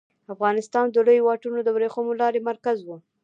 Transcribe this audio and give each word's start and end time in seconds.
افغانستان 0.33 0.85
د 0.89 0.97
لویو 1.07 1.25
واټونو 1.27 1.59
د 1.63 1.69
ورېښمو 1.75 2.13
لارې 2.21 2.45
مرکز 2.49 2.77
و 2.83 2.89